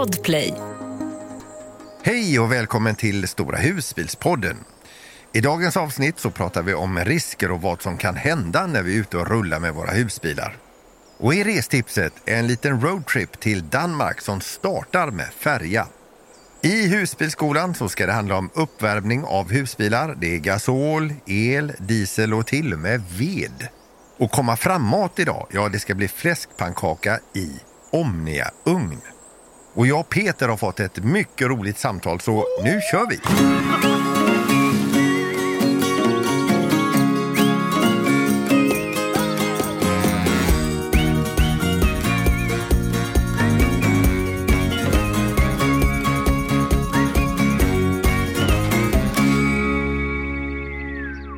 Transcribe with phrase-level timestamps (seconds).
[0.00, 0.54] Podplay.
[2.02, 4.56] Hej och välkommen till Stora husbilspodden.
[5.32, 8.96] I dagens avsnitt så pratar vi om risker och vad som kan hända när vi
[8.96, 10.56] är ute och rullar med våra husbilar.
[11.18, 15.86] Och i restipset är en liten roadtrip till Danmark som startar med färja.
[16.62, 20.16] I husbilskolan så ska det handla om uppvärmning av husbilar.
[20.20, 23.68] Det är gasol, el, diesel och till och med ved.
[24.18, 27.50] Och komma framåt idag, ja det ska bli fläskpannkaka i
[27.90, 29.00] Omnia-ugn.
[29.74, 33.20] Och jag och Peter har fått ett mycket roligt samtal så nu kör vi!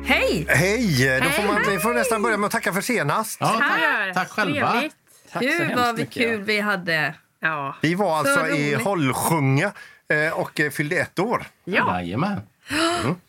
[0.05, 0.45] Hej!
[0.49, 1.19] Hej!
[1.23, 3.37] Då får man, vi får nästan börja med att tacka för senast.
[3.39, 4.71] Ja, tack, tack själva.
[4.71, 4.95] Trevligt.
[5.31, 6.23] Tack så Gud hemskt vad vi mycket.
[6.23, 7.13] kul vi hade.
[7.43, 7.75] Ja.
[7.81, 8.73] Vi var alltså Så i.
[8.73, 9.71] Hållsjunga
[10.07, 11.45] eh, och eh, fyllde ett år.
[11.63, 12.01] ja.
[12.01, 12.39] Jajamän.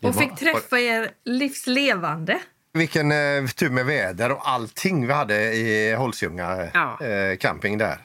[0.00, 2.38] Det Och fick träffa er livslevande.
[2.72, 6.98] Vilken eh, tur med väder och allting vi hade i Hållsjunga Ja.
[7.06, 7.98] eh, camping där.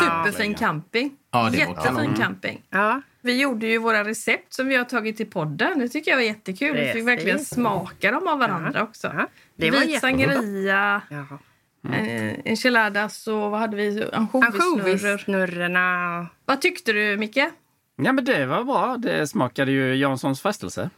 [0.00, 1.10] Superfin camping.
[1.32, 2.14] Ja, Jättefin kanon.
[2.14, 2.62] camping.
[2.70, 5.78] Ja, Vi gjorde ju våra recept som vi har tagit till podden.
[5.78, 6.76] Det tycker jag var jättekul.
[6.76, 9.06] Vi fick verkligen smaka dem av varandra också.
[9.16, 9.26] ja.
[9.56, 10.10] Det var Vit jättebra.
[10.34, 11.02] sangria,
[11.88, 11.94] Ja.
[11.94, 14.08] eh, enchiladas och vad hade vi?
[14.92, 16.26] Ansjovissnurrorna.
[16.44, 17.36] Vad tyckte du, Micke?
[17.96, 18.96] Ja, men det var bra.
[18.98, 20.90] Det smakade ju Janssons frestelse.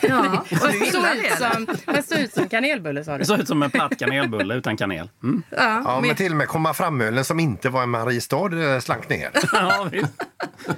[0.00, 1.36] Ja, och såg ut det?
[1.36, 3.18] som, det såg ut som kanelbulle sa du.
[3.18, 5.10] Det såg ut som en platt kanelbulle utan kanel.
[5.22, 5.42] Mm.
[5.50, 8.80] Ja, Ja, men- men till och med komma fram-ölen som inte var en Mariestad eh,
[8.80, 9.30] slank ner.
[9.52, 10.24] Ja, visst.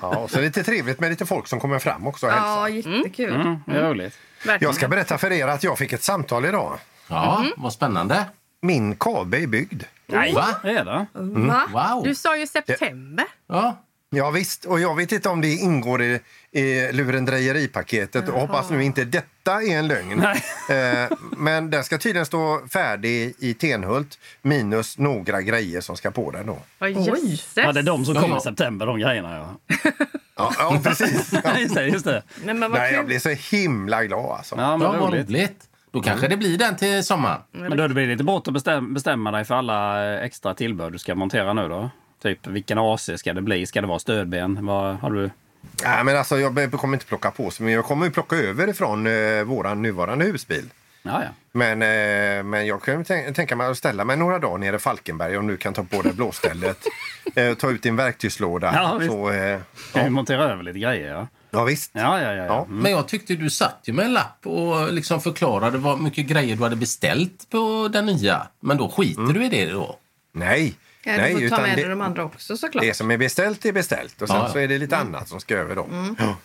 [0.00, 2.48] Ja, och så lite trevligt med lite folk som kommer fram också och hälsar.
[2.48, 3.34] ja, jättekul.
[3.34, 4.18] Mm, är roligt.
[4.46, 4.68] Verkligen.
[4.68, 6.78] Jag ska berätta för er att jag fick ett samtal idag.
[7.08, 8.24] Ja, vad spännande.
[8.62, 9.82] Min KB är byggd.
[10.06, 10.48] Nej, Va?
[10.62, 11.06] redan?
[11.46, 11.62] Va?
[11.72, 12.04] Wow.
[12.04, 13.26] Du sa ju september.
[13.48, 13.84] Ja.
[14.12, 18.84] Ja, visst, och jag vet inte om det ingår i, i lurendrejeripaketet och hoppas nu
[18.84, 20.22] inte detta är en lögn.
[20.70, 26.30] Eh, men den ska tydligen stå färdig i Tenhult minus några grejer som ska på
[26.30, 26.58] den då.
[26.80, 27.42] Oj.
[27.54, 29.36] Ja, det är de som kommer i september, de grejerna.
[29.36, 29.76] Ja.
[30.36, 31.32] Ja, ja precis.
[31.44, 31.58] Ja.
[31.58, 31.86] just det.
[31.86, 32.22] Just det.
[32.44, 34.56] Nej, men vad Nej, jag blir så himla glad alltså.
[34.58, 35.28] Ja, men roligt.
[35.28, 35.69] roligt.
[35.92, 37.40] Då kanske det blir den till sommaren.
[37.50, 40.90] Men då det blir lite bråttom att bestäm, bestämma dig för alla eh, extra tillbehör
[40.90, 41.90] du ska montera nu då.
[42.22, 43.66] Typ vilken AC ska det bli?
[43.66, 44.66] Ska det vara stödben?
[44.66, 45.30] Vad har du?
[45.84, 48.68] Nej, men alltså, jag kommer inte plocka på sig, men jag kommer ju plocka över
[48.68, 49.12] ifrån eh,
[49.44, 50.64] vår nuvarande husbil.
[51.02, 51.28] Ja, ja.
[51.52, 54.76] Men, eh, men jag kan ju tän- tänka mig att ställa mig några dagar nere
[54.76, 56.78] i Falkenberg om du kan ta på dig blåstället.
[57.34, 58.72] eh, ta ut din verktygslåda.
[58.74, 59.60] Ja, så, eh,
[59.94, 61.14] vi montera över lite grejer?
[61.14, 61.90] Ja, ja, visst.
[61.94, 62.20] ja, ja.
[62.20, 62.44] ja, ja.
[62.44, 62.64] Ja.
[62.64, 62.78] Mm.
[62.78, 66.56] Men jag tyckte du satt ju med en lapp och liksom förklarade vad mycket grejer
[66.56, 68.46] du hade beställt på den nya.
[68.60, 69.96] Men då skiter du i det då?
[70.32, 70.74] Nej.
[71.04, 72.84] Ja, Nej, du får ta utan med det, de andra också såklart.
[72.84, 74.52] det som är beställt är beställt och sen Ja, ja.
[74.52, 75.88] så är det lite annat som ska över då.
[76.18, 76.36] Ja.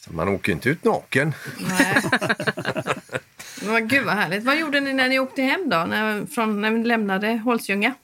[0.00, 1.32] Så man åker ju inte ut naken.
[1.58, 2.02] Nej.
[3.62, 4.44] Men gud vad härligt.
[4.44, 5.76] Vad gjorde ni när ni åkte hem då?
[5.76, 7.94] När, från, när vi lämnade Hålsjunga?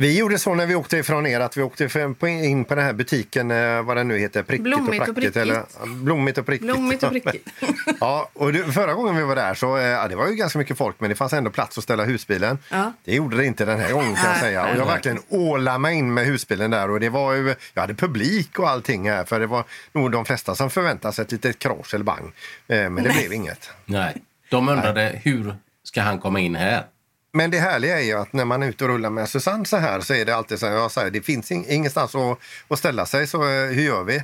[0.00, 1.84] Vi gjorde så när vi åkte ifrån er att vi åkte
[2.22, 5.14] in på den här butiken, eh, vad den nu heter, Prickigt Blommigt och och Prackigt.
[5.14, 5.36] prickigt.
[5.36, 6.72] Eller, ja, blommigt och prickigt.
[6.72, 7.48] Blommigt och prickigt.
[8.00, 10.58] ja, och det, förra gången vi var där så eh, ja, det var ju ganska
[10.58, 12.58] mycket folk men det fanns ändå plats att ställa husbilen.
[12.70, 12.92] Ja.
[13.04, 14.40] Det gjorde det inte den här gången kan jag Nej.
[14.40, 14.66] säga.
[14.66, 17.94] Och jag verkligen ålade mig in med husbilen där och det var ju, jag hade
[17.94, 21.58] publik och allting här för det var nog de flesta som förväntade sig ett litet
[21.58, 22.32] krasch eller bang.
[22.68, 23.70] Eh, men det blev inget.
[23.84, 24.16] Nej.
[24.50, 26.84] De undrade hur ska han komma in här?
[27.32, 29.76] Men det härliga är ju att när man är ute och rullar med Susanne så
[29.76, 32.78] här så är det alltid så här, jag säger, det finns ing- ingenstans att, att
[32.78, 34.22] ställa sig så eh, hur gör vi?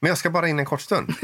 [0.00, 1.14] Men jag ska bara in en kort stund.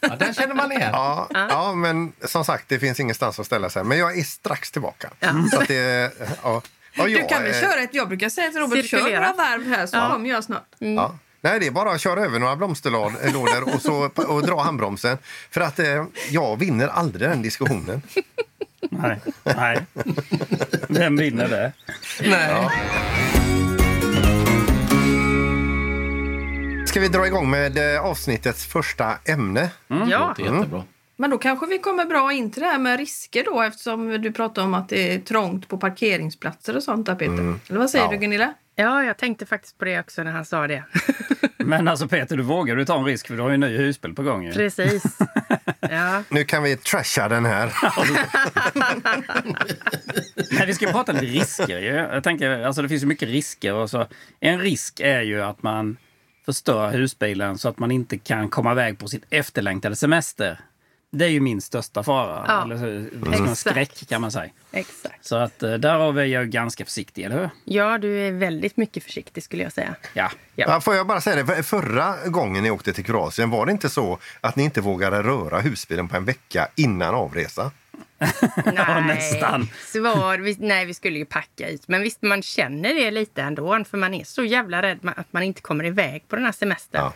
[0.00, 0.90] Ja, den känner man igen.
[0.92, 3.84] Ja, ja, men som sagt, det finns ingenstans att ställa sig.
[3.84, 5.10] Men jag är strax tillbaka.
[5.52, 6.12] Så att det,
[6.42, 6.62] ja.
[6.94, 7.94] Ja, Du jag, kan väl eh, köra ett...
[7.94, 9.20] Jag brukar säga till Robert, kör Cirkulera.
[9.20, 10.66] några varv här så kommer jag snart.
[10.78, 11.18] Ja.
[11.40, 15.18] Nej, det är bara att köra över några blomsterlådor och, så, och dra handbromsen.
[15.50, 18.02] För att eh, jag vinner aldrig den diskussionen.
[18.90, 19.20] Nej.
[19.44, 19.86] Nej.
[20.88, 21.72] Vem vinner det?
[22.22, 22.68] Nej.
[26.86, 29.70] Ska vi dra igång med eh, avsnittets första ämne?
[29.88, 30.34] Ja.
[30.36, 30.82] Det är jättebra.
[31.20, 34.32] Men då kanske vi kommer bra in till det här med risker då eftersom du
[34.32, 37.54] pratar om att det är trångt på parkeringsplatser och sånt där Peter.
[37.68, 38.10] Eller vad säger Ja.
[38.10, 38.54] du Gunilla?
[38.74, 40.84] ja, jag tänkte faktiskt på det också när han sa det.
[41.56, 43.76] Men alltså Peter, du vågar du ta en risk för du har ju en ny
[43.76, 44.44] husbil på gång.
[44.46, 44.52] ju.
[44.52, 45.02] Precis.
[45.90, 46.22] Ja.
[46.28, 47.72] Nu kan vi trasha den här.
[50.50, 51.78] Nej, vi ska prata lite risker.
[51.78, 51.86] Ju.
[51.94, 53.74] Jag tänker, alltså det finns ju mycket risker.
[53.74, 54.06] Och så.
[54.40, 55.96] En risk är ju att man
[56.46, 60.60] förstör husbilen så att man inte kan komma iväg på sitt efterlängtade semester.
[61.10, 62.44] Det är ju min största fara.
[62.48, 63.58] Ja, Eller exakt.
[63.58, 64.50] skräck kan man säga.
[64.72, 65.26] Exakt.
[65.26, 67.50] Så att eh, där är jag ganska försiktig, eller hur?
[67.64, 69.94] Ja, du är väldigt mycket försiktig skulle jag säga.
[70.14, 70.30] Ja.
[70.54, 73.88] Ja, får jag bara säga det, förra gången ni åkte till Kroatien var det inte
[73.88, 77.70] så att ni inte vågade röra husbilen på en vecka innan avresa?
[78.64, 79.68] Nej, nästan.
[79.86, 81.88] Svar, vi, nej, vi skulle ju packa ut.
[81.88, 83.84] Men visst, man känner det lite ändå.
[83.90, 87.02] För man är så jävla rädd att man inte kommer iväg på den här semestern.
[87.02, 87.12] Ja.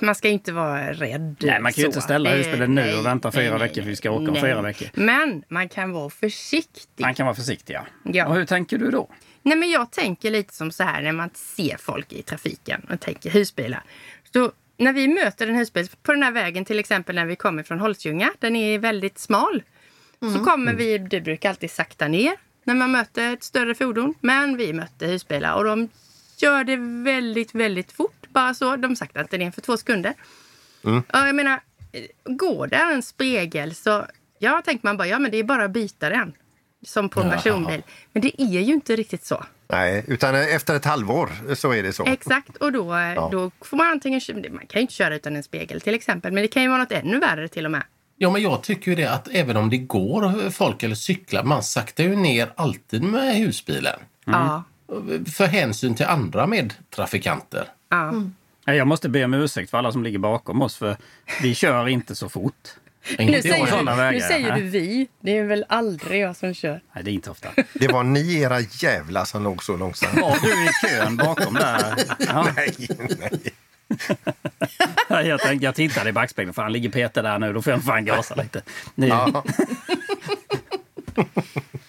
[0.00, 1.36] Man ska inte vara rädd.
[1.40, 3.88] Nej, man kan ju inte ställa husbilen nu och nej, vänta fyra nej, veckor för
[3.88, 4.42] vi ska åka om nej.
[4.42, 4.88] fyra veckor.
[4.94, 7.02] Men man kan vara försiktig.
[7.02, 7.86] Man kan vara försiktig, ja.
[8.02, 8.26] Ja.
[8.26, 9.08] Och hur tänker du då?
[9.42, 13.00] Nej, men jag tänker lite som så här när man ser folk i trafiken och
[13.00, 13.82] tänker husbilar.
[14.32, 17.62] Så när vi möter en husbil på den här vägen, till exempel när vi kommer
[17.62, 19.62] från Holsljunga, den är väldigt smal.
[20.34, 22.32] Så kommer vi, det brukar alltid sakta ner
[22.64, 24.14] när man möter ett större fordon.
[24.20, 25.88] Men vi mötte husbilar och de
[26.38, 28.25] gör det väldigt, väldigt fort.
[28.36, 28.76] Bara så.
[28.76, 30.14] De saktar inte ner för två sekunder.
[30.82, 31.60] Ja, jag menar,
[32.24, 34.06] går det en spegel så
[34.38, 36.32] ja, tänker man bara, ja men det är bara att byta den.
[36.86, 37.82] Som på en personbil.
[38.12, 39.44] Men det är ju inte riktigt så.
[39.68, 42.04] Nej, utan efter ett halvår så är det så.
[42.04, 44.20] Exakt, och då, eh, då får man antingen...
[44.50, 46.78] Man kan ju inte köra utan en spegel till exempel, men det kan ju vara
[46.78, 47.82] något ännu värre till och med.
[48.16, 51.62] Ja, men jag tycker ju det att även om det går folk eller cyklar, man
[51.62, 54.00] saktar ju ner alltid med husbilen.
[54.24, 54.64] Ja.
[55.32, 57.68] För hänsyn till andra medtrafikanter.
[57.90, 58.12] ja.
[58.68, 60.96] Nej, Jag måste be om ursäkt för alla som ligger bakom oss, för
[61.42, 62.68] vi kör inte så fort.
[63.18, 65.08] Nu, säger du, nu säger du vi.
[65.20, 66.80] Det är väl aldrig jag som kör.
[66.92, 67.48] Nej, det är inte ofta.
[67.74, 70.20] Det var ni era jävlar som låg så långsamt.
[70.20, 71.94] Var du i kön bakom där?
[72.18, 72.48] Ja.
[72.56, 72.74] Nej,
[75.08, 75.26] nej.
[75.26, 77.84] Jag, tänkte, jag tittade i backspegeln, för han ligger Peter där nu, då får jag
[77.84, 78.62] fan gasa lite.
[78.94, 79.44] Ni, Ja.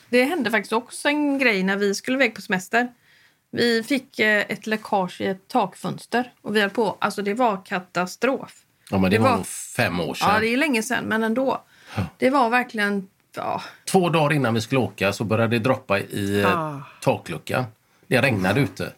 [0.09, 2.88] Det hände faktiskt också en grej när vi skulle iväg på semester.
[3.51, 6.98] Vi fick eh, ett läckage i ett takfönster och vi höll på.
[7.00, 8.54] Alltså det var katastrof.
[8.92, 10.30] Ja, men det, Det var var- nog fem år sedan.
[10.33, 11.62] Ja, det är länge sedan, men ändå.
[12.18, 13.07] Det var verkligen...
[13.36, 16.81] Ja, Två dagar innan vi skulle åka så började det droppa i eh, Ah.
[17.01, 17.63] takluckan.
[18.07, 18.92] Det regnade ute.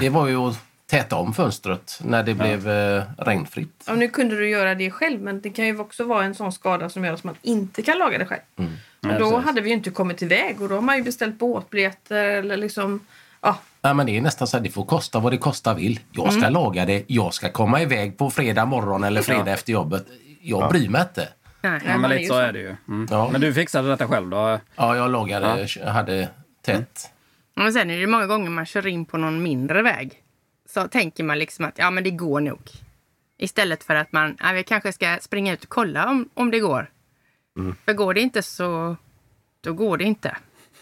[0.00, 3.84] Det var ju att täta om fönstret när det blev eh, regnfritt.
[3.88, 6.52] och nu kunde du göra det själv, men det kan ju också vara en sån
[6.52, 8.42] skada som gör att man inte kan laga det själv.
[8.56, 9.46] Och Ja, då precis.
[9.46, 13.00] hade vi ju inte kommit iväg och då har man ju beställt båtbiljetter eller liksom...
[13.40, 16.00] Ja, Nej, men det är nästan så här, det får kosta vad det kosta vill.
[16.12, 20.06] Jag ska laga det, jag ska komma iväg på fredag morgon eller fredag efter jobbet.
[20.40, 21.28] Jag bryr mig inte.
[21.60, 21.80] Nej.
[21.86, 22.40] ja, men lite så så.
[22.40, 22.76] är det ju.
[22.88, 23.06] Mm.
[23.10, 23.28] Ja.
[23.32, 24.60] Men du fixade detta själv då?
[24.76, 26.28] Ja, jag lagade, hade
[26.62, 27.10] tätt.
[27.54, 30.22] Men sen är det många gånger man kör in på någon mindre väg.
[30.68, 32.70] Så tänker man liksom att ja, men det går nog.
[33.38, 36.60] Istället för att man ja, vi kanske ska springa ut och kolla om, om det
[36.60, 36.90] går.
[37.84, 38.96] För går det inte så
[39.60, 40.36] då går det inte.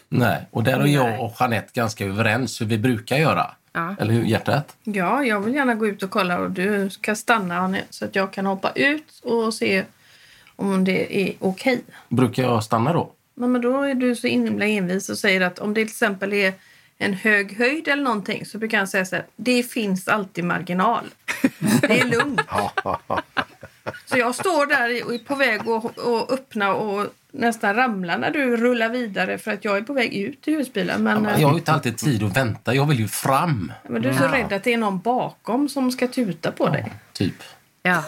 [0.09, 3.51] Nej, och där är jag och Jeanette ganska överens hur vi brukar göra.
[3.71, 3.95] Ja.
[3.99, 4.75] Eller hur, hjärtat?
[4.83, 8.33] ja, jag vill gärna gå ut och kolla och du ska stanna så att jag
[8.33, 9.83] kan hoppa ut och se
[10.55, 11.83] om det är okej.
[12.09, 13.11] Brukar jag stanna då?
[13.33, 16.33] Men, men då är du så himla envis och säger att om det till exempel
[16.33, 16.53] är
[16.97, 21.05] en hög höjd eller någonting så brukar jag säga så här, det finns alltid marginal.
[21.81, 22.41] Det är lugnt.
[24.05, 28.57] Så jag står där och är på väg att öppna och nästan ramlar när du
[28.57, 31.03] rullar vidare för att jag är på väg ut i husbilen.
[31.03, 33.71] Men, eh, Jag har ju inte alltid tid att vänta, jag vill ju fram.
[33.89, 36.93] men du är så rädd att det är någon bakom som ska tuta på dig.
[37.13, 37.43] Typ.
[37.83, 38.03] Ja.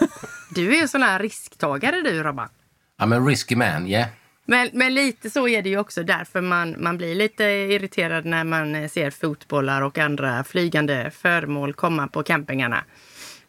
[0.54, 2.48] Du är en sån här risktagare du Robban.
[3.00, 4.08] I'm a risky man, yeah.
[4.44, 8.44] Men, men lite så är det ju också därför man, man blir lite irriterad när
[8.44, 12.84] man eh, ser fotbollar och andra flygande föremål komma på campingarna.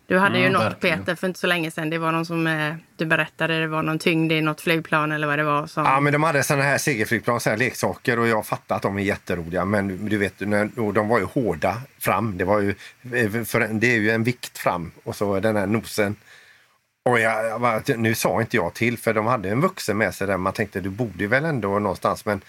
[0.10, 1.00] Du hade ju något verkligen.
[1.00, 1.90] Peter för inte så länge sedan.
[1.90, 5.28] Det var någon som eh, du berättade, det var någon tyngd i något flygplan eller
[5.28, 5.68] vad det var.
[5.68, 5.86] Som...
[5.86, 8.98] Ja, men de hade såna här segelflygplan, såna här leksaker och jag fattar att de
[8.98, 9.66] är jätteroliga.
[9.66, 12.38] Men du vet, när, de var ju hårda fram.
[12.38, 12.76] Det, var ju,
[13.46, 16.16] för, det är ju en vikt fram och så den här nosen.
[17.06, 20.38] Och jag, nu sa inte jag till för de hade en vuxen med sig där.
[20.38, 22.26] Man tänkte du borde väl ändå någonstans.
[22.26, 22.42] Men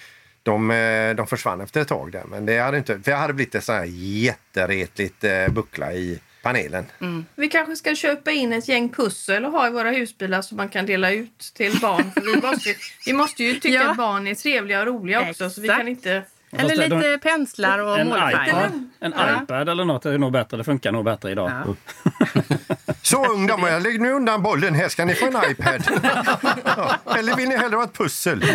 [0.43, 2.25] de, eh, de försvann efter ett tag där.
[2.29, 6.21] Men det hade inte, för jag hade blivit ett sån här jätteretligt eh, buckla i
[6.43, 6.87] panelen.
[7.35, 10.69] Vi kanske ska köpa in ett gäng pussel och ha i våra husbilar så man
[10.69, 12.11] kan dela ut till barn.
[12.15, 12.75] För vi, måste,
[13.07, 13.91] vi måste ju tycka Ja.
[13.91, 15.51] att barn är trevliga och roliga också.
[15.51, 16.11] Så vi kan inte...
[16.53, 19.43] eller Fast de- lite penslar och En iPad, en Ja.
[19.43, 20.57] iPad eller något är nog bättre.
[20.57, 21.51] Det funkar nog bättre idag.
[21.67, 21.75] Ja.
[23.03, 24.75] Så ungdomar, lägg nu undan bollen.
[24.75, 26.01] Här ska ni få en iPad.
[26.65, 26.97] ja.
[27.17, 28.45] Eller vill ni hellre ha ett pussel?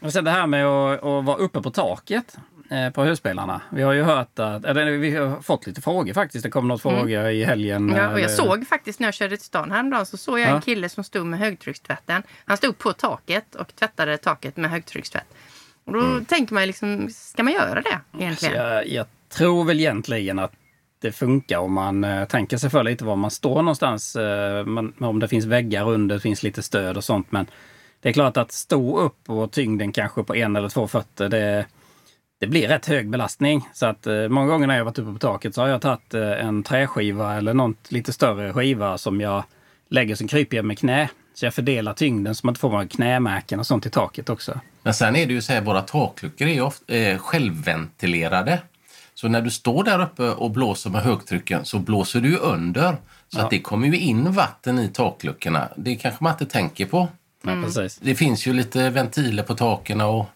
[0.00, 2.36] Och sen det här med att, att vara uppe på taket
[2.94, 3.60] på husbilarna.
[3.70, 6.42] Vi har ju hört att, eller vi har fått lite frågor faktiskt.
[6.42, 7.88] Det kom något frågor i helgen.
[7.96, 10.48] Ja, och jag eller- såg faktiskt när jag körde till stan häromdagen så såg jag
[10.50, 10.54] Ja.
[10.54, 12.22] en kille som stod med högtryckstvätten.
[12.44, 15.26] Han stod på taket och tvättade taket med högtryckstvätt.
[15.84, 18.54] Och då tänker man liksom, ska man göra det Så egentligen?
[18.56, 20.52] jag, jag tror väl egentligen att
[21.00, 24.16] det funkar om man eh, tänker sig för lite var man står någonstans.
[24.16, 27.32] Eh, man, om det finns väggar under, det finns lite stöd och sånt.
[27.32, 27.46] Men
[28.00, 31.66] det är klart att stå upp och tyngden kanske på en eller två fötter, det,
[32.40, 33.68] det blir rätt hög belastning.
[33.74, 36.14] Så att eh, många gånger när jag varit uppe på taket så har jag tagit
[36.14, 39.44] eh, en träskiva eller något lite större skiva som jag
[39.90, 41.08] lägger som krypjärn med knä.
[41.34, 44.60] Så jag fördelar tyngden så man inte får några knämärken och sånt i taket också.
[44.82, 48.58] Men sen är det ju så här, våra takluckor är ofta, eh, självventilerade.
[49.14, 52.96] Så när du står där uppe och blåser med högtrycken så blåser du under.
[53.28, 53.44] Så Ja.
[53.44, 55.68] att det kommer ju in vatten i takluckorna.
[55.76, 57.08] Det kanske man inte tänker på.
[57.44, 57.98] Precis.
[58.02, 60.26] Det finns ju lite ventiler på taken och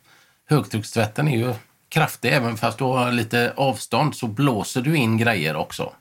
[0.50, 1.54] högtryckstvätten är ju
[1.92, 2.32] kraftig.
[2.32, 5.92] Även fast du har lite avstånd så blåser du in grejer också.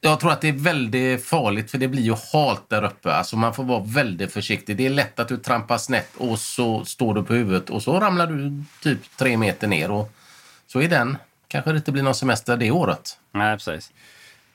[0.00, 3.14] Jag tror att det är väldigt farligt för det blir ju halt där uppe.
[3.14, 4.76] Alltså man får vara väldigt försiktig.
[4.76, 8.00] Det är lätt att du trampar snett och så står du på huvudet och så
[8.00, 10.12] ramlar du typ tre meter ner och
[10.66, 11.16] så är den.
[11.48, 13.18] Kanske det inte blir någon semester det året.
[13.32, 13.92] Nej, precis.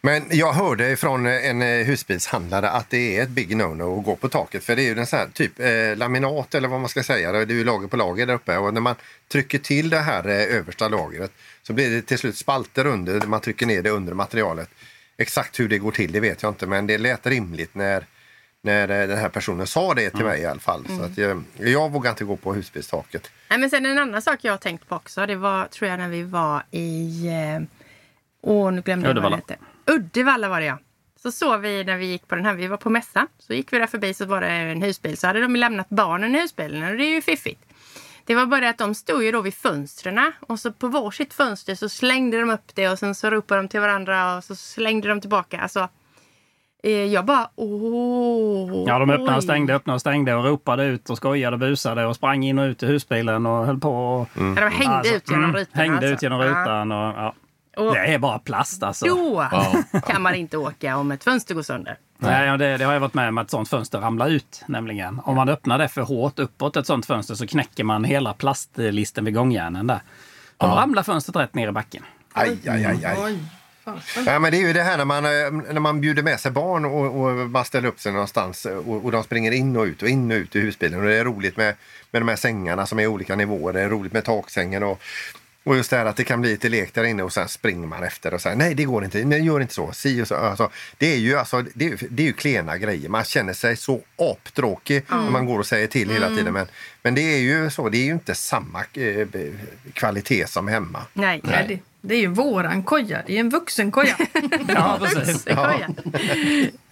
[0.08, 4.16] Men jag hörde från en eh, husbilshandlare att det är ett big no-no att gå
[4.16, 4.64] på taket.
[4.64, 7.32] För det är ju en sån här typ eh, laminat eller vad man ska säga.
[7.32, 8.58] Det är ju lager på lager där uppe.
[8.58, 8.96] Och när man
[9.28, 11.32] trycker till det här eh, översta lagret
[11.64, 13.28] så blir det till slut spalter under.
[13.28, 14.70] Man trycker ner det under materialet.
[15.18, 16.68] Exakt hur det går till det vet jag inte.
[16.68, 18.06] Men det lät rimligt när,
[18.62, 20.86] när eh, den här personen sa det till mig i alla fall.
[20.88, 23.32] Så att jag, jag vågar inte gå på husbilstaket.
[23.50, 25.26] Nej, men sen en annan sak jag har tänkt på också.
[25.26, 27.28] Det var, tror jag, när vi var i...
[27.28, 27.62] Eh,
[28.42, 29.58] åh, nu glömde jag vad det hette.
[29.92, 30.80] Uddevalla var det, ja.
[31.22, 33.28] Så såg vi när vi gick på den här, vi var på mässa.
[33.40, 35.18] Så gick vi där förbi så var det en husbil.
[35.18, 37.64] Så hade de lämnat barnen i husbilen och det är ju fiffigt.
[38.26, 41.34] Det var bara det att de stod ju då vid fönstren och så på varsitt
[41.34, 44.56] fönster så slängde de upp det och sen så ropade de till varandra och så
[44.56, 45.60] slängde de tillbaka.
[45.62, 45.90] Alltså,
[46.84, 48.84] eh, jag bara åh.
[48.88, 52.06] Ja, de öppnade och stängde, öppnade och stängde och ropade ut och skojade och busade
[52.06, 53.90] och sprang in och ut i husbilen och höll på.
[53.90, 55.80] Och, Ja, de hängde Alltså, ut genom mm, rutan.
[55.82, 56.14] Hängde alltså.
[56.14, 56.92] ut genom rutan.
[56.92, 57.34] Och, ja.
[57.78, 59.06] Och Det är bara plast alltså.
[59.06, 59.84] då Ja.
[60.08, 61.98] kan man inte åka om ett fönster går sönder.
[62.20, 64.64] Nej, ja, det, det har jag varit med om att ett sånt fönster ramlar ut.
[64.68, 65.20] Nämligen.
[65.24, 69.26] Om man öppnar det för hårt uppåt ett sånt fönster så knäcker man hela plastlisten
[69.26, 70.00] vid gångjärnen där.
[70.58, 72.04] Då ramlar fönstret rätt ner i backen.
[72.34, 73.18] Aj, aj, aj, aj.
[73.24, 73.38] Oj,
[73.86, 74.24] fasen.
[74.26, 76.52] Ja, men det är ju det här när man, eh, när man bjuder med sig
[76.52, 80.02] barn och, och man ställer upp sig någonstans och, och de springer in och ut
[80.02, 81.00] och in och ut i husbilen.
[81.00, 81.76] Och det är roligt med,
[82.12, 83.74] med de här sängarna som är i olika nivåer.
[83.74, 85.02] Det är roligt med taksängen och,
[85.68, 87.88] och just det här att det kan bli lite lek där inne och sen springer
[87.88, 90.36] man efter och säger nej det går inte, nej gör inte så, si och så.
[90.36, 93.10] Alltså, det är ju alltså, det är, det är ju klena grejer.
[93.10, 96.54] Man känner sig så aptråkig när man går och säger till hela tiden.
[96.54, 96.68] Men,
[97.04, 99.28] men det är ju så, det är ju inte samma eh,
[99.94, 101.02] kvalitet som hemma.
[101.14, 101.42] Nej.
[101.44, 103.22] Nej, det, det är ju våran koja.
[103.28, 104.18] Det är en vuxenkoja.
[104.68, 105.46] Ja, precis.
[105.46, 105.96] Går jag.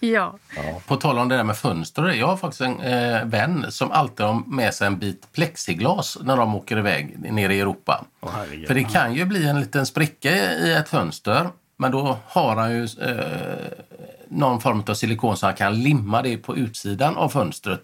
[0.00, 0.38] Ja.
[0.86, 2.08] På tal om det där med fönster.
[2.12, 6.36] Jag har faktiskt en eh, vän som alltid har med sig en bit plexiglas när
[6.36, 8.04] de åker iväg nere i Europa.
[8.32, 8.66] Herregud.
[8.66, 11.48] För det kan ju bli en liten spricka i ett fönster.
[11.76, 13.20] Men då har han ju eh,
[14.28, 17.80] någon form av silikon så han kan limma det på utsidan av fönstret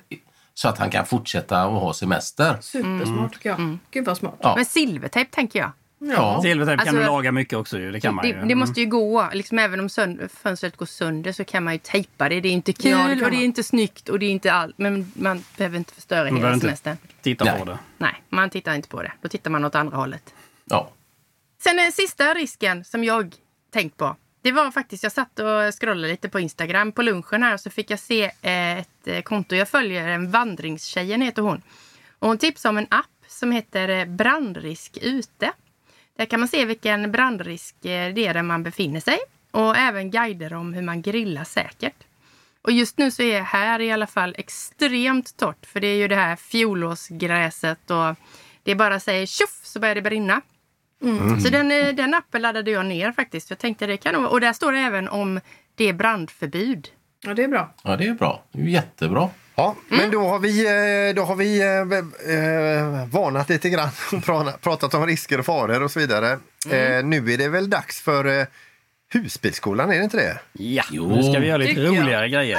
[0.54, 2.56] så att han kan fortsätta att ha semester.
[2.61, 3.78] Supersmart tycker jag.
[3.90, 4.35] Gud vad smart.
[4.40, 4.54] Ja.
[4.56, 5.71] Men silvertejp tänker jag.
[5.99, 6.42] Ja.
[6.42, 7.92] Silvertejp kan Alltså, du laga mycket också ju.
[7.92, 8.44] Det kan man Det, ju.
[8.44, 9.28] det måste ju gå.
[9.32, 12.40] Liksom, även om sönd- fönstret går sönder så kan man ju tejpa det.
[12.40, 14.52] Det är inte kul Ja, det och det är inte snyggt och det är inte
[14.52, 14.78] allt.
[14.78, 16.97] Men man behöver inte förstöra Man hela semestern.
[17.23, 17.59] titta Nej.
[17.59, 17.78] på det.
[17.99, 19.12] Nej, man tittar inte på det.
[19.23, 20.35] Då tittar man åt andra hållet.
[20.64, 20.90] Ja.
[21.62, 23.35] Sen den sista risken som jag
[23.73, 24.16] tänkt på.
[24.42, 27.70] Det var faktiskt, jag satt och scrollade lite på Instagram på lunchen här och så
[27.70, 30.08] fick jag se eh, ett eh, konto jag följer.
[30.08, 31.62] En vandringstjejen heter hon.
[32.18, 35.52] Och hon tipsade om en app som heter eh, Brandrisk ute.
[36.16, 37.90] Där kan man se vilken brandrisk det
[38.26, 39.18] är där man befinner sig.
[39.50, 42.04] Och även guider om hur man grillar säkert.
[42.62, 45.66] Och just nu så är här i alla fall extremt torrt.
[45.66, 48.16] För det är ju det här fjolårsgräset och
[48.62, 50.40] det bara säger tjoff så börjar det brinna.
[51.44, 53.50] Så den, eh, den appen laddade jag ner faktiskt.
[53.50, 55.40] Jag tänkte det kan och där står det även om
[55.75, 56.88] det är brandförbud.
[57.25, 57.75] Ja, det är bra.
[57.85, 58.42] ja, det är bra.
[58.52, 59.28] Det är ju jättebra.
[59.54, 60.66] Ja, men då har vi,
[61.09, 65.47] eh, då har vi eh, eh, varnat lite grann och pra- pratat om risker och
[65.47, 66.32] faror och så vidare.
[66.71, 68.47] Eh, nu är det väl dags för eh,
[69.12, 70.38] husbilsskolan, är det inte det?
[70.52, 71.09] Ja, Jo.
[71.16, 71.99] nu ska vi göra lite Tycker jag.
[72.02, 72.59] roligare grejer.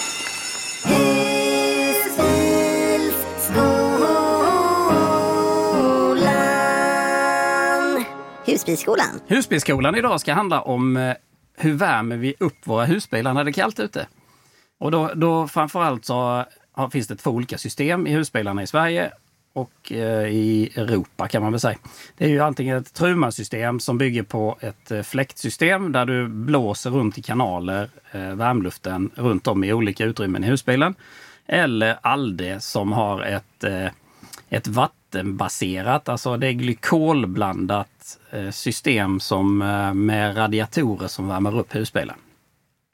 [8.61, 9.19] Husbilsskolan.
[9.27, 11.13] Husbilsskolan idag ska handla om eh,
[11.57, 14.07] hur värmer vi upp våra husbilar när det är kallt ute.
[14.79, 19.11] Och då, då framförallt så har, finns det två olika system i husbilarna i Sverige
[19.53, 21.77] och eh, i Europa kan man väl säga.
[22.17, 26.89] Det är ju antingen ett Truma-system som bygger på ett eh, fläktsystem där du blåser
[26.89, 30.95] runt i kanaler eh, värmluften runt om i olika utrymmen i husbilen.
[31.47, 33.87] Eller Alde som har ett, eh,
[34.51, 41.75] ett vattenbaserat, alltså det är glykolblandat eh, system som, eh, med radiatorer som värmer upp
[41.75, 42.15] husbilen.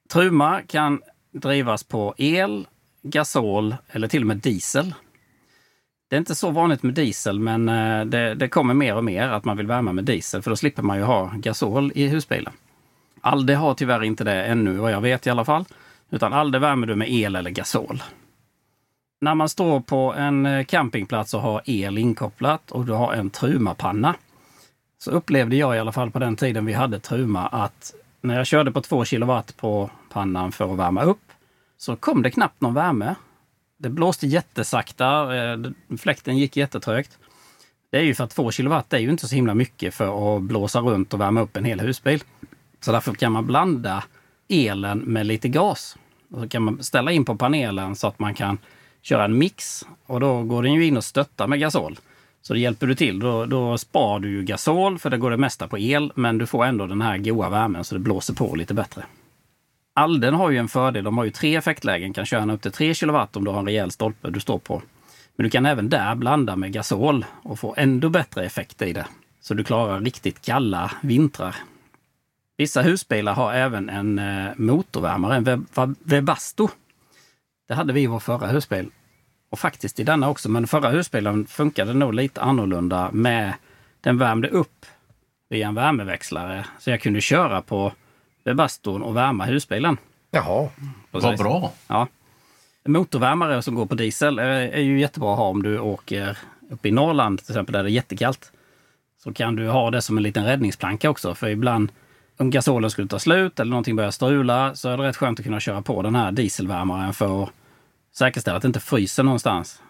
[0.09, 2.67] Truma kan drivas på el,
[3.03, 4.93] gasol eller till och med diesel.
[6.09, 9.27] Det är inte så vanligt med diesel, men eh, det, det, kommer mer och mer
[9.27, 12.53] att man vill värma med diesel, för då slipper man ju ha gasol i husbilen.
[13.21, 15.65] Alde har tyvärr inte det ännu, vad jag vet i alla fall.
[16.09, 18.03] Utan Alde värmer du med el eller gasol.
[19.19, 23.29] När man står på en eh, campingplats och har el inkopplat och du har en
[23.29, 24.15] trumapanna.
[24.99, 28.47] så upplevde jag i alla fall på den tiden vi hade Truma att när jag
[28.47, 31.31] körde på 2 kilowatt på pannan för att värma upp,
[31.77, 33.15] så kom det knappt någon värme.
[33.77, 35.57] Det blåste jättesakta, eh,
[35.97, 37.17] fläkten gick jättetrögt.
[37.89, 40.43] Det är ju för att 2 kilowatt är ju inte så himla mycket för att
[40.43, 42.23] blåsa runt och värma upp en hel husbil.
[42.79, 44.03] Så därför kan man blanda
[44.47, 45.97] elen med lite gas.
[46.31, 48.57] Och så kan man ställa in på panelen så att man kan
[49.07, 49.85] köra en mix.
[50.05, 51.99] Och då går den ju in och stöttar med gasol.
[52.41, 53.19] Så det hjälper du till.
[53.19, 56.45] Då, då spar du ju gasol, för det går det mesta på el, men du
[56.45, 59.03] får ändå den här goa värmen så det blåser på lite bättre.
[59.93, 61.03] Alden har ju en fördel.
[61.03, 62.13] De har ju tre effektlägen.
[62.13, 64.81] Kan köra upp till 3 kW om du har en rejäl stolpe du står på.
[65.35, 69.05] Men du kan även där blanda med gasol och få ändå bättre effekt i det.
[69.41, 71.55] Så du klarar riktigt kalla vintrar.
[72.57, 75.65] Vissa husbilar har även en eh, motorvärmare, en
[76.03, 76.69] Webasto.
[77.67, 78.89] Det hade vi i vår förra husbil.
[79.49, 83.53] Och faktiskt i denna också, men förra husbilen funkade nog lite annorlunda med
[84.01, 84.85] den värmde upp
[85.49, 86.65] via en värmeväxlare.
[86.79, 87.93] Så jag kunde köra på
[88.43, 89.97] Webaston och värma husbilen.
[90.31, 90.69] Jaha,
[91.11, 91.71] vad bra!
[91.87, 92.07] Ja.
[92.85, 96.37] Motorvärmare som går på diesel är ju jättebra att ha om du åker
[96.69, 98.51] upp i Norrland till exempel där det är jättekallt.
[99.23, 101.35] Så kan du ha det som en liten räddningsplanka också.
[101.35, 101.91] För ibland
[102.37, 105.45] om gasolen skulle ta slut eller någonting börjar strula så är det rätt skönt att
[105.45, 107.49] kunna köra på den här dieselvärmaren för att
[108.17, 109.81] säkerställa att det inte fryser någonstans.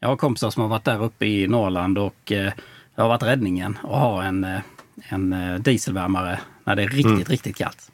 [0.00, 2.52] Jag har kompisar som har varit där uppe i Norrland och eh,
[2.94, 4.60] det har varit räddningen att ha en, eh,
[5.08, 7.24] en eh, dieselvärmare när det är riktigt, mm.
[7.24, 7.90] riktigt kallt.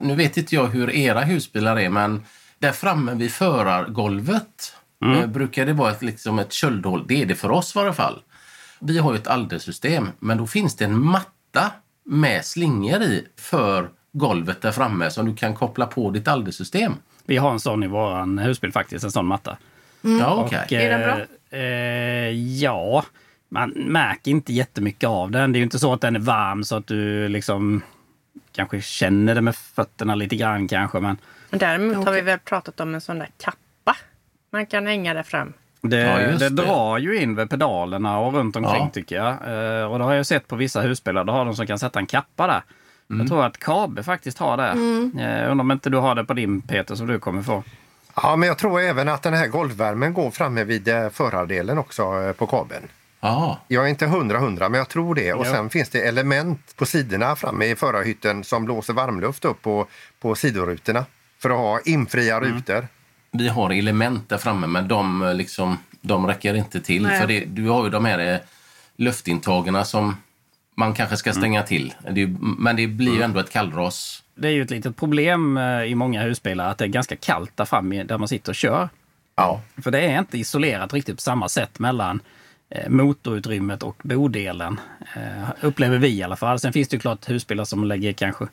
[0.00, 2.24] Nu vet inte jag hur era husbilar är, men
[2.58, 4.74] där framme vid förargolvet
[5.04, 5.18] mm.
[5.18, 7.04] eh, brukar det vara ett, liksom ett köldhål.
[7.08, 8.22] Det är det för oss i alla fall.
[8.80, 11.72] Vi har ju ett aldersystem, men då finns det en matta
[12.04, 16.92] med slingor i för golvet där framme som du kan koppla på ditt aldersystem.
[17.26, 19.56] Vi har en sån i vår husbil faktiskt, en sån matta.
[20.04, 20.18] Mm.
[20.18, 20.64] Ja, okay.
[20.64, 21.20] Och, är den bra?
[21.58, 23.04] Eh, eh, ja,
[23.48, 25.52] man märker inte jättemycket av den.
[25.52, 27.82] Det är ju inte så att den är varm så att du liksom
[28.52, 31.00] kanske känner det med fötterna lite grann kanske.
[31.00, 31.16] Men...
[31.50, 33.96] Däremot har vi väl pratat om en sån där kappa
[34.50, 35.52] man kan hänga där fram.
[35.80, 38.90] Det, ja, det, det, drar ju in vid pedalerna och runt omkring ja.
[38.92, 39.28] tycker jag.
[39.28, 41.24] Eh, och det har jag sett på vissa husbilar.
[41.24, 42.62] Då har de som kan sätta en kappa där.
[43.10, 43.20] Mm.
[43.20, 44.68] Jag tror att Kabe faktiskt har det.
[44.68, 45.12] Mm.
[45.14, 47.64] Jag undrar om inte du har det på din Peter som du kommer få.
[48.14, 52.22] Ja, men jag tror även att den här golvvärmen går framme vid eh, förardelen också
[52.22, 52.88] eh, på kabeln.
[53.20, 53.60] Aha.
[53.68, 55.32] Jag är inte hundra hundra, men jag tror det.
[55.32, 59.86] Och sen finns det element på sidorna framme i förarhytten som blåser varmluft upp på,
[60.20, 61.04] på sidorutorna
[61.38, 62.54] för att ha infria mm.
[62.54, 62.88] rutor.
[63.30, 67.02] Vi har element där framme, men de, eh, liksom, de räcker inte till.
[67.02, 67.20] Nej.
[67.20, 68.38] För det, du har ju de här eh,
[68.96, 70.16] luftintagarna som
[70.76, 71.68] man kanske ska stänga mm.
[71.68, 71.94] till.
[72.10, 73.24] Det, men det blir ju mm.
[73.30, 74.22] ändå ett kallras.
[74.34, 77.56] Det är ju ett litet problem eh, i många husbilar att det är ganska kallt
[77.56, 78.88] där framme där man sitter och kör.
[79.36, 79.60] Ja.
[79.82, 82.20] För det är inte isolerat riktigt på samma sätt mellan
[82.68, 84.80] Eh, motorutrymmet och bodelen.
[85.16, 86.58] Eh, upplever vi i alla fall.
[86.58, 88.46] Sen finns det ju klart husbilar som lägger kanske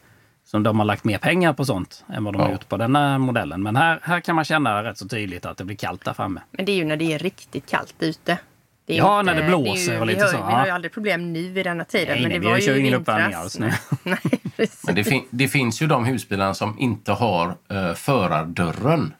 [0.45, 2.45] som de har lagt mer pengar på sånt än vad de ja.
[2.45, 3.63] har gjort på denna modellen.
[3.63, 6.41] Men här, här kan man känna rätt så tydligt att det blir kallt där framme.
[6.51, 8.37] Men det är ju när det är riktigt kallt ute.
[8.85, 10.37] Ja, inte, när det blåser det ju, och lite vi så.
[10.37, 12.07] Vi har ju aldrig problem nu vid denna tiden.
[12.07, 13.71] Nej, men nej, det var vi kör ju ingen uppvärmning alls nu.
[14.03, 14.17] nej,
[14.83, 19.13] men det, fin det, finns ju de husbilarna som inte har uh, förardörren.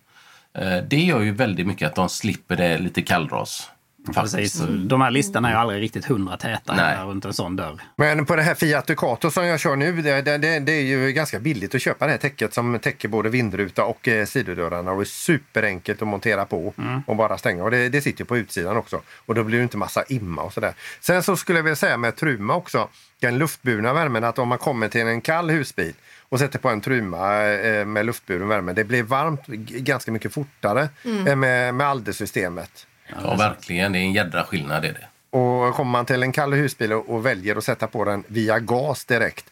[0.62, 3.70] Uh, det gör ju väldigt mycket att de slipper det lite kallras.
[4.14, 4.64] Precis.
[4.86, 6.98] De här listorna är ju aldrig riktigt hundra täta Nej.
[7.06, 7.82] runt en sån dörr.
[7.96, 11.12] Men på det här Fiat Ducato som jag kör nu, det, det, det, är ju
[11.12, 15.02] ganska billigt att köpa det här täcket som täcker både vindruta och eh, sidodörrarna och
[15.02, 16.74] är superenkelt att montera på
[17.06, 17.64] och bara stänga.
[17.64, 19.02] Och det, det sitter på utsidan också.
[19.26, 20.74] Och då blir det inte massa imma och sådär.
[21.00, 22.90] Sen så skulle jag vilja säga med Truma också,
[23.20, 25.94] den luftburna värmen, att om man kommer till en kall husbil
[26.30, 30.90] och sätter på en Truma eh, med luftburen värme, det blir varmt ganska mycket fortare
[31.06, 31.28] Mm.
[31.28, 32.88] än med, med Alde-systemet.
[33.24, 33.92] Ja, verkligen.
[33.92, 34.86] Det är en jädra skillnad.
[34.86, 35.38] Är det.
[35.38, 39.06] Och kommer man till en kall husbil och, väljer att sätta på den via gas
[39.06, 39.46] direkt,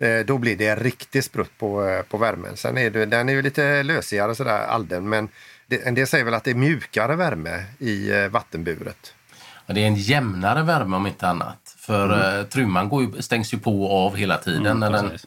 [0.00, 2.56] eh, då blir det en riktig sprutt på, eh, på värmen.
[2.56, 5.28] Sen är det, den är ju lite lösigare sådär, Alden, men
[5.66, 9.14] det, en del säger väl att det är mjukare värme i eh, vattenburet.
[9.66, 11.76] Ja, Det är en jämnare värme om inte annat.
[11.78, 12.46] För Mm.
[12.46, 15.26] trumman går ju, stängs ju på och av hela tiden Mm, när den precis.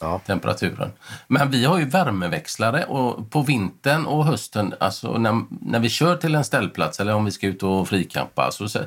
[0.00, 0.92] Känner temperaturen.
[1.28, 6.16] Men vi har ju värmeväxlare och på vintern och hösten, alltså när, när vi kör
[6.16, 8.78] till en ställplats eller om vi ska ut och frikampa, så, så,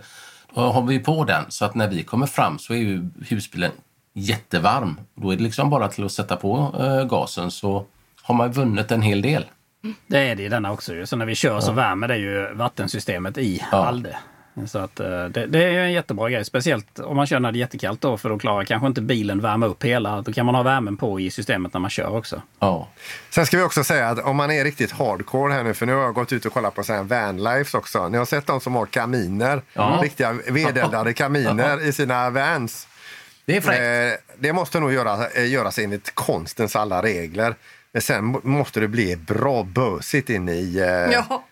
[0.55, 3.71] då har vi på den så att när vi kommer fram så är ju husbilen
[4.13, 4.99] jättevarm.
[5.15, 7.85] Då är det liksom bara till att sätta på eh, gasen så
[8.23, 9.45] har man vunnit en hel del.
[10.07, 11.05] Det är det i denna också.
[11.05, 11.75] Så när vi kör så Ja.
[11.75, 13.85] värmer det ju vattensystemet i Ja.
[13.85, 14.17] Alde.
[14.67, 16.45] Så att eh, det, det är en jättebra grej.
[16.45, 19.39] Speciellt om man kör när det är jättekallt då för då klarar kanske inte bilen
[19.41, 20.21] värma upp hela.
[20.21, 22.41] Då kan man ha värmen på i systemet när man kör också.
[22.59, 22.87] Ja.
[23.29, 25.93] Sen ska vi också säga att om man är riktigt hardcore här nu, för nu
[25.93, 28.09] har jag gått ut och kollat på så här vanlives också.
[28.09, 29.99] Ni har sett de som har kaminer, Ja.
[30.03, 32.87] riktiga vedeldade kaminer i sina vans.
[33.45, 33.79] Det är fräckt.
[34.19, 37.55] Eh, Det måste nog göra, eh, göras enligt konstens alla regler.
[37.93, 41.43] Men sen må- måste det bli bra bösigt inne i, eh, Ja.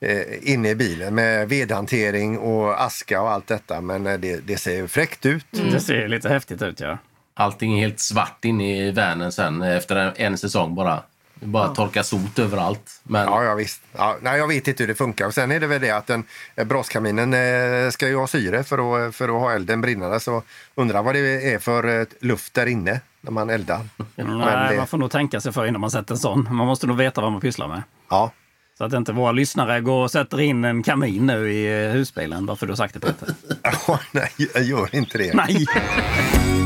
[0.00, 3.80] eh, inne i bilen med vedhantering och aska och allt detta.
[3.80, 5.46] Men eh, det, det ser ju fräckt ut.
[5.50, 6.98] Det ser lite häftigt ut ja.
[7.34, 11.02] Allting är helt svart inne i vanen sen efter en, en säsong bara.
[11.40, 13.00] Det bara torkar sot överallt.
[13.02, 13.82] Men Ja, ja visst.
[13.96, 15.26] Ja, nej, jag vet inte hur det funkar.
[15.26, 18.64] Och sen är det väl det att den, eh, braskaminen eh, ska ju ha syre
[18.64, 20.20] för att, för att ha elden brinnande.
[20.20, 20.42] Så
[20.74, 23.80] undrar vad det är för eh, luft där inne när man eldar.
[24.16, 26.48] Men Nej, det- man får nog tänka sig för innan man sätter en sån.
[26.50, 27.82] Man måste nog veta vad man pysslar med.
[28.10, 28.32] Ja.
[28.78, 32.46] Så att inte våra lyssnare går och sätter in en kamin nu i eh, husbilen
[32.46, 33.34] bara för att du har sagt det Peter.
[33.88, 35.34] Ja, nej, jag gör inte det.
[35.34, 35.66] Nej!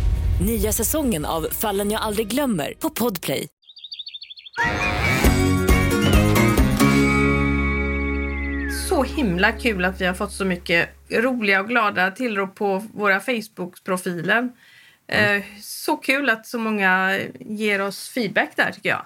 [0.39, 3.47] Nya säsongen av Fallen jag aldrig glömmer på Podplay.
[8.89, 13.19] Så himla kul att vi har fått så mycket roliga och glada tillrop på våra
[13.19, 14.49] Facebook-profiler.
[15.07, 19.05] Eh, så kul att så många ger oss feedback där tycker jag.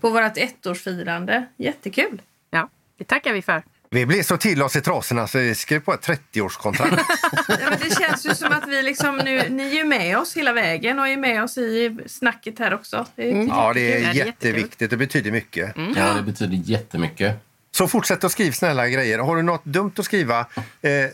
[0.00, 1.46] På vårt ettårsfirande.
[1.56, 2.22] Jättekul!
[2.50, 3.62] Ja, det tackar vi för.
[3.90, 6.98] Vi blir så till oss i trasorna så vi skrev på ett 30-årskontrakt.
[7.48, 10.36] Ja, men det känns ju som att vi liksom nu, ni är ju med oss
[10.36, 13.06] hela vägen och är med oss i snacket här också.
[13.16, 14.20] Det är ja, det jättekul.
[14.20, 14.90] är jätteviktigt.
[14.90, 15.72] Det betyder mycket.
[15.96, 17.47] Ja, det betyder jättemycket.
[17.78, 19.18] Så fortsätt att skriva snälla grejer.
[19.18, 21.06] Har du något dumt att skriva, eh,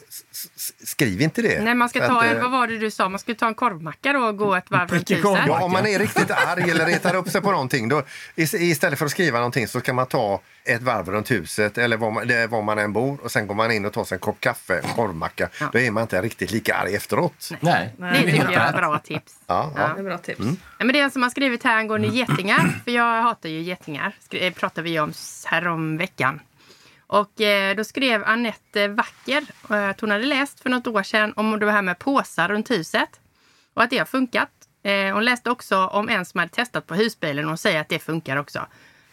[0.85, 1.63] skriv inte det.
[1.65, 3.09] Nej, man ska ta, att, eh, vad var det du sa?
[3.09, 5.25] Man ska ta en korvmacka då och gå ett varv runt huset.
[5.47, 8.03] Ja, om man är riktigt arg eller retar upp sig på någonting, då,
[8.37, 11.97] is- istället för att skriva någonting så kan man ta ett varv runt huset eller
[11.97, 14.17] var man, det- var man än bor och sen går man in och tar sig
[14.17, 15.49] en kopp kaffe, en korvmacka.
[15.73, 17.51] Då är man inte riktigt lika arg efteråt.
[17.61, 19.33] Nej, Det tycker jag är bra tips.
[19.47, 20.39] Ja, Ja, det är bra tips.
[20.41, 20.51] Mm.
[20.51, 22.81] Nej, men det är en som har skrivit här angående getingar.
[22.85, 24.17] För jag hatar ju getingar.
[24.25, 25.13] Skri- eh, pratade vi om
[25.45, 26.41] här om veckan.
[27.07, 31.33] Och eh, då skrev Annette Vacker eh, att hon hade läst för något år sedan
[31.37, 33.21] om det här med påsar runt huset.
[33.75, 34.51] Och att det har funkat.
[34.83, 37.89] Eh, hon läste också om en som hade testat på husbilen och hon säger att
[37.89, 38.67] det funkar också.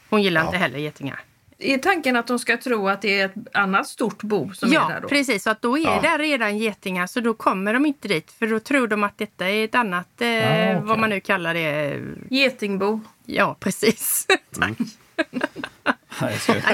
[0.10, 0.46] Hon gillar Ja.
[0.46, 1.20] inte heller getingar.
[1.64, 4.90] Är tanken att de ska tro att det är ett annat stort bo som ja,
[4.90, 5.08] är där då?
[5.08, 5.44] precis.
[5.44, 6.00] Så att då är Ja.
[6.02, 8.32] det redan getingar så då kommer de inte dit.
[8.32, 10.80] För då tror de att detta är ett annat, eh, Ah, okej.
[10.84, 12.00] vad man nu kallar det.
[12.30, 13.00] Getingbo.
[13.26, 14.28] Ja, precis.
[14.60, 14.72] Tack.
[15.32, 15.40] Ja,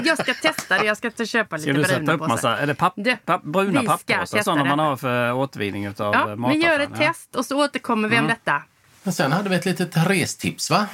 [0.03, 0.85] jag ska testa det.
[0.85, 2.29] Jag ska inte köpa Ska lite du sätta bruna upp påsar.
[2.33, 4.41] massa är det papp, papp, bruna ska papppåsar?
[4.43, 6.51] Sådana man har för återvinning av Ja, matavfall?
[6.53, 6.97] vi gör ett ja.
[6.97, 8.29] test och så återkommer vi om Mm.
[8.45, 8.63] detta.
[9.03, 10.87] Men sen hade vi ett litet restips, va?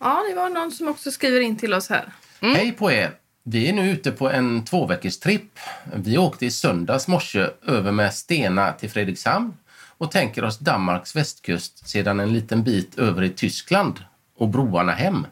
[0.00, 2.04] Ja, det var någon som också skriver in till oss här.
[2.40, 3.10] Hej på er!
[3.44, 5.58] Vi är nu ute på en tvåveckors tripp.
[5.94, 9.54] Vi åkte i söndags morse över med Stena till Fredrikshamn
[9.98, 14.04] och tänker oss Danmarks västkust sedan en liten bit över i Tyskland
[14.38, 15.26] och broarna hem.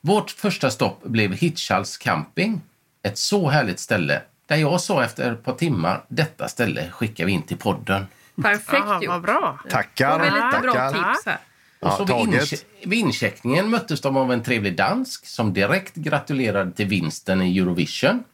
[0.00, 2.60] Vårt första stopp blev Hitchhals camping,
[3.02, 7.32] Ett så härligt ställe där jag sa efter ett par timmar, detta ställe skickar vi
[7.32, 8.06] in till podden.
[8.42, 9.08] Perfekt Aha, gjort.
[9.08, 9.58] vad bra.
[9.70, 10.18] Tackar.
[10.18, 11.38] Vi lite bra tips här.
[11.80, 15.94] Och Ja, så vid, inche- vid incheckningen möttes de av en trevlig dansk som direkt
[15.94, 18.24] gratulerade till vinsten i Eurovision.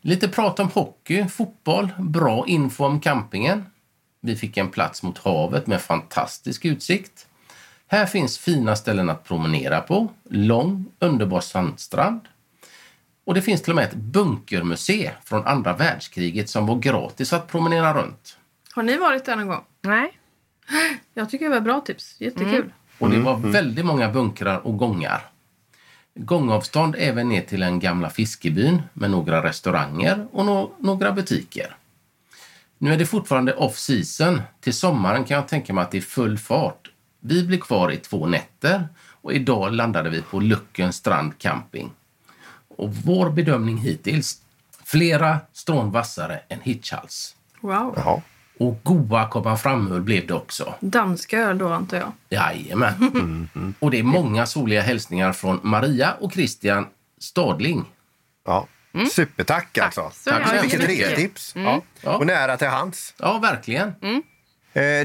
[0.00, 3.66] Lite prat om hockey, fotboll, bra info om campingen.
[4.20, 7.26] Vi fick en plats mot havet med fantastisk utsikt.
[7.88, 12.20] Här finns fina ställen att promenera på, lång underbar sandstrand.
[13.24, 17.46] Och det finns till och med ett bunkermuseum från andra världskriget som var gratis att
[17.48, 18.38] promenera runt.
[18.72, 19.64] Har ni varit där någon gång?
[19.82, 20.18] Nej.
[21.14, 22.20] Jag tycker det var bra tips.
[22.20, 22.72] Jättekul.
[22.98, 25.20] Och det var väldigt många bunkrar och gångar.
[26.14, 31.76] Gångavstånd även ner till den gamla fiskebyn med några restauranger och nå- några butiker.
[32.78, 34.40] Nu är det fortfarande off-season.
[34.60, 36.90] Till sommaren kan jag tänka mig att det är full fart.
[37.20, 38.88] Vi blir kvar i två nätter
[39.22, 41.90] och idag landade vi på Lucken strand camping.
[42.76, 44.40] Och vår bedömning hittills,
[44.84, 47.36] flera strån vassare än Hitchhals.
[47.60, 47.94] Wow.
[47.96, 48.22] Jaha.
[48.58, 50.74] Och goa komma framöl blev det också.
[50.80, 52.12] Danska öl då antar jag.
[52.28, 53.48] Jajamän.
[53.78, 56.86] Och det är många soliga hälsningar från Maria och Christian
[57.18, 57.84] Stadling.
[58.44, 58.66] Ja.
[59.12, 60.10] Supertack alltså.
[60.14, 61.52] så Tack så Vilket restips.
[61.56, 61.82] Ja.
[62.00, 62.16] Ja.
[62.16, 63.14] Och nära till hands.
[63.18, 63.88] ja, verkligen.
[63.88, 64.18] Eh,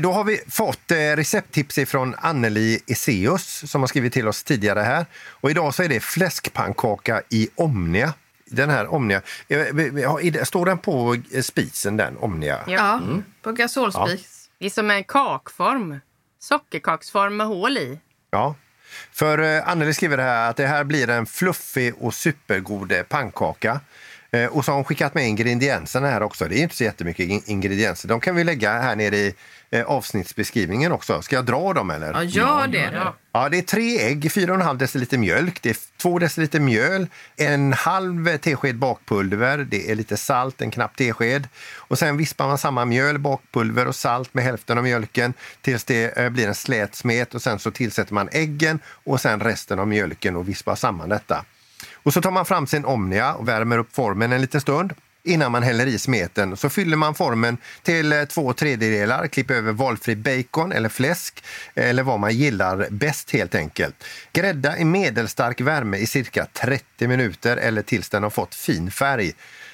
[0.02, 4.80] Då har vi fått eh, recepttips från Anneli Eseus som har skrivit till oss tidigare
[4.80, 5.06] här.
[5.28, 8.14] Och idag så är det fläskpannkaka i Omnia.
[8.46, 9.22] Den här Omnia.
[9.48, 12.60] eh, Står den på eh, spisen den Omnia?
[12.68, 13.02] Ja,
[13.42, 14.50] på gasolspis.
[14.60, 16.00] Det är som en kakform.
[16.40, 18.00] Sockerkaksform med hål i.
[18.32, 18.56] Ja.
[19.12, 23.80] För eh, Anneli skriver här att det här blir en fluffig och supergod eh, pannkaka.
[24.34, 26.48] Eh, och så har hon skickat med ingredienserna här också.
[26.48, 28.08] Det är inte så jättemycket in- ingredienser.
[28.08, 29.36] De kan vi lägga här nere i
[29.72, 31.22] eh, avsnittsbeskrivningen också.
[31.22, 32.14] Ska jag dra dem eller?
[32.14, 32.92] Ja, gör det.
[32.94, 33.16] Ja.
[33.34, 38.38] Ja, det är tre ägg, 4,5 deciliter mjölk, det är 2 deciliter mjöl, en halv
[38.38, 41.48] tesked bakpulver, det är lite salt, en knapp tesked.
[41.76, 46.18] Och sen vispar man samman mjöl, bakpulver och salt med hälften av mjölken tills det
[46.18, 49.88] eh, blir en slät smet och sen så tillsätter man äggen och sen resten av
[49.88, 51.46] mjölken och vispar samman detta.
[52.04, 54.94] Och så tar man fram sin Omnia och värmer upp formen en liten stund.
[55.24, 59.72] Innan man häller i smeten så fyller man formen till eh, två tredjedelar, klipper över
[59.72, 61.44] valfri bacon eller fläsk
[61.76, 64.04] eller vad man gillar bäst helt enkelt.
[64.34, 69.34] Grädda i medelstark värme i cirka 30 minuter eller tills den har fått fin färg.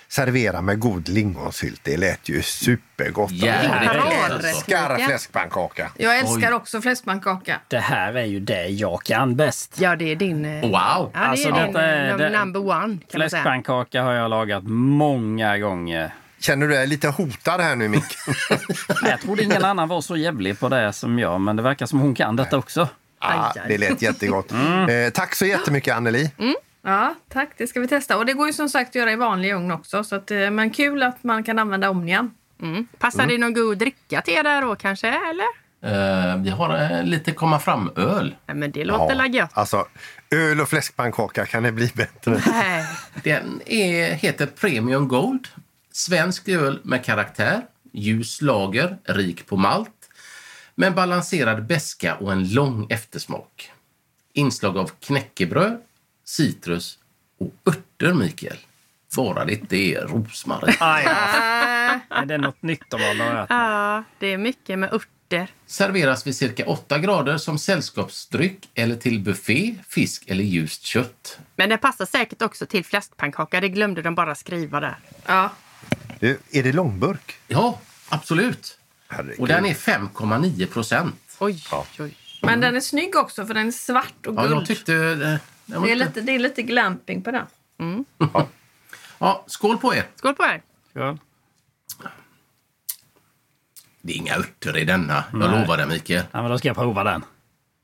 [0.10, 1.82] Servera med god lingonsylt.
[1.84, 3.32] Det lät ju supergott.
[3.32, 4.48] Alltså.
[4.48, 5.92] Älskar fläskpannkaka.
[5.98, 7.60] Jag älskar också fläskpannkaka.
[7.68, 9.76] Det här är ju det jag kan bäst.
[9.80, 10.46] Ja, det är din...
[10.46, 10.72] eh, Wow!
[10.72, 13.20] Ja, det Alltså, är din detta är- num- det- number one, kan man säga.
[13.30, 16.14] Fläskpannkaka har jag lagat många gånger.
[16.40, 18.04] Känner du dig lite hotad här nu, Mick?
[19.02, 21.86] Nej, Jag trodde ingen annan var så jävlig på det som jag, men det verkar
[21.86, 22.88] som hon kan detta också.
[23.22, 24.52] Ja, det lät jättegott.
[24.52, 26.32] Eh, tack så jättemycket, Anneli.
[26.88, 27.50] Ja, tack.
[27.58, 28.18] Det ska vi testa.
[28.18, 30.04] Och det går ju som sagt att göra i vanlig ugn också.
[30.04, 32.32] Så att, eh, men kul att man kan använda Omnian.
[32.62, 32.88] Mm.
[32.98, 35.46] Passar det någon god dricka till er där då kanske, eller?
[35.82, 38.36] Eh, vi har eh, lite komma fram-öl.
[38.46, 39.28] Nej, men det låter ja.
[39.28, 39.52] gött.
[39.54, 39.88] Alltså,
[40.32, 42.42] öl och fläskpannkaka, kan det bli bättre?
[42.48, 42.86] Nej.
[43.24, 45.48] Den är, heter Premium Gold.
[45.92, 47.62] Svensk öl med karaktär.
[47.92, 50.10] Ljus lager, rik på malt.
[50.76, 53.72] Med balanserad beska och en lång eftersmak.
[54.34, 55.82] Inslag av knäckebröd,
[56.28, 56.98] citrus
[57.40, 58.58] och örter, Mikael.
[59.16, 60.76] Bara det inte är rosmarin.
[60.80, 62.00] Ah, ja.
[62.10, 63.46] Men det är något nytt de har.
[63.50, 65.48] Ja, det är mycket med örter.
[65.66, 71.40] Serveras vid cirka 8 grader som sällskapsdryck eller till buffé, fisk eller ljust kött.
[71.56, 73.62] Men det passar säkert också till fläskpannkaka.
[73.62, 74.98] Det glömde de bara skriva där.
[75.26, 75.50] Ja.
[76.20, 77.36] Du, är det långburk?
[77.48, 78.78] Ja, absolut.
[79.08, 79.40] Herregud.
[79.40, 81.38] Och den är 5,9 procent.
[81.40, 81.64] Oj,
[82.00, 82.16] oj.
[82.42, 84.54] Men den är snygg också för den är svart och Ja, guld.
[84.54, 84.94] jag tyckte...
[84.94, 87.46] eh, den var det, är lite, det är lite glamping på den.
[89.20, 90.04] Ja, skål på er!
[90.16, 90.62] Skål på er!
[90.92, 91.18] Skål.
[94.02, 95.24] Det är inga örter i denna.
[95.32, 95.60] Jag Nej.
[95.62, 96.24] lovar det, Mikael.
[96.32, 97.24] Ja, men då ska jag prova den.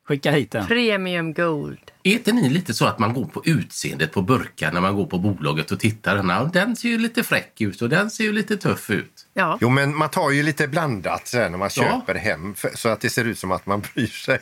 [0.07, 0.67] Skicka hit den.
[0.67, 1.91] Premium Gold.
[2.03, 5.05] Är inte ni lite så att man går på utseendet på burkar när man går
[5.05, 6.15] på bolaget och tittar?
[6.15, 9.22] Den, den ser ju lite fräck ut och den ser ju lite tuff ut.
[9.35, 9.57] Ja.
[9.61, 11.83] Jo, men man tar ju lite blandat sen när man Ja.
[11.83, 14.39] köper hem för, så att det ser ut som att man bryr sig.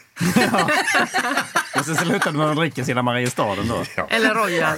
[1.79, 4.03] Och sen slutar det när de dricker sina Mariestaden då.
[4.09, 4.77] Eller Royal.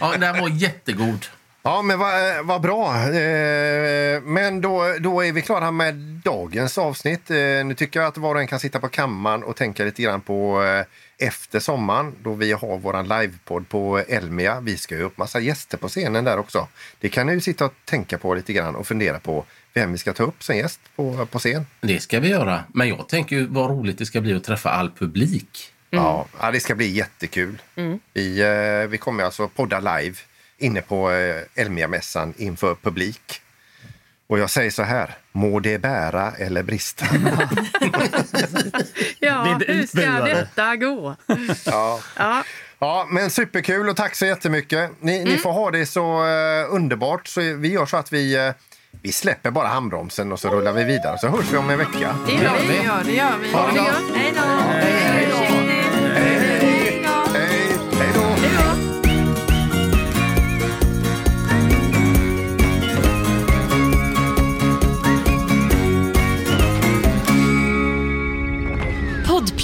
[0.00, 1.26] Ja, den var jättegod.
[1.62, 2.12] Ja, men vad,
[2.46, 2.94] vad bra.
[2.96, 5.94] Eh, Men då, då är vi klara med
[6.24, 7.30] dagens avsnitt.
[7.30, 10.02] Eh, Nu tycker jag att var och en kan sitta på kammaren och tänka lite
[10.02, 10.84] grann på eh,
[11.18, 14.60] efter sommaren då vi har vår livepodd på Elmia.
[14.60, 16.68] Vi ska ju upp massa gäster på scenen där också.
[17.00, 19.98] Det kan ni ju sitta och tänka på lite grann och fundera på vem vi
[19.98, 21.66] ska ta upp som gäst på, på scen.
[21.80, 22.64] Det ska vi göra.
[22.74, 25.72] Men jag tänker ju vad roligt det ska bli att träffa all publik.
[25.90, 27.62] Ja, ja, det ska bli jättekul.
[28.12, 30.16] Vi, eh, vi kommer alltså podda live
[30.58, 33.40] inne på eh, Elmia-mässan inför publik.
[34.26, 37.06] Och jag säger så här, må det bära eller brista.
[39.20, 41.16] Ja, hur ska detta gå?
[41.66, 42.00] ja.
[42.16, 42.42] Ja.
[42.78, 44.90] ja, men superkul och tack så jättemycket.
[45.00, 45.28] Ni, Mm.
[45.32, 47.26] ni får ha det så eh, underbart.
[47.28, 48.52] Så vi gör så att vi, eh,
[49.02, 51.18] vi släpper bara handbromsen och så rullar vi vidare.
[51.18, 52.16] Så hörs vi om en vecka.
[52.26, 52.80] Det gör vi.
[52.86, 53.52] Ja, det gör vi.
[53.52, 54.16] Ha det gott.
[54.16, 55.53] Hej då!